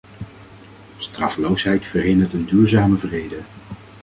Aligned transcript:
Straffeloosheid 0.97 1.85
verhindert 1.85 2.33
een 2.33 2.45
duurzame 2.45 2.97
vrede. 2.97 3.37